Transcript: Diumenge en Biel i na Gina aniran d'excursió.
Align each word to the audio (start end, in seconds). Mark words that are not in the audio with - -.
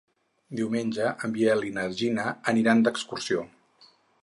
Diumenge 0.59 1.09
en 1.27 1.35
Biel 1.35 1.61
i 1.67 1.69
na 1.77 1.85
Gina 2.01 2.25
aniran 2.55 2.81
d'excursió. 2.87 3.47